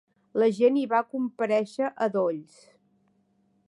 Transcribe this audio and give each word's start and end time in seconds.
La 0.43 0.47
gent 0.59 0.79
hi 0.83 0.85
va 0.93 1.03
comparèixer 1.11 1.93
a 2.07 2.11
dolls. 2.19 2.61